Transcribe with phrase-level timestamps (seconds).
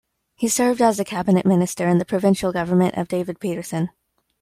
[0.35, 3.91] He served as a cabinet minister in the provincial government of David Peterson.